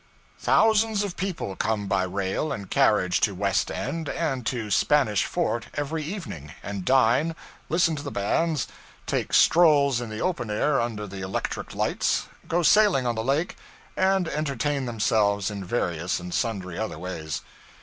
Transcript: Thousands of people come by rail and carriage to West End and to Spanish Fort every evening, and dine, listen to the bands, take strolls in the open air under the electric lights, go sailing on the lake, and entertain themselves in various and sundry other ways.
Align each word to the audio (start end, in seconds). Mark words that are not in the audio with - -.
Thousands 0.39 1.03
of 1.03 1.15
people 1.15 1.55
come 1.55 1.85
by 1.85 2.01
rail 2.05 2.51
and 2.51 2.71
carriage 2.71 3.19
to 3.21 3.35
West 3.35 3.69
End 3.69 4.09
and 4.09 4.43
to 4.47 4.71
Spanish 4.71 5.25
Fort 5.25 5.67
every 5.75 6.01
evening, 6.01 6.53
and 6.63 6.83
dine, 6.83 7.35
listen 7.69 7.95
to 7.97 8.01
the 8.01 8.09
bands, 8.09 8.67
take 9.05 9.31
strolls 9.31 10.01
in 10.01 10.09
the 10.09 10.19
open 10.19 10.49
air 10.49 10.81
under 10.81 11.05
the 11.05 11.21
electric 11.21 11.75
lights, 11.75 12.27
go 12.47 12.63
sailing 12.63 13.05
on 13.05 13.13
the 13.13 13.23
lake, 13.23 13.55
and 13.95 14.27
entertain 14.27 14.87
themselves 14.87 15.51
in 15.51 15.63
various 15.63 16.19
and 16.19 16.33
sundry 16.33 16.79
other 16.79 16.97
ways. 16.97 17.41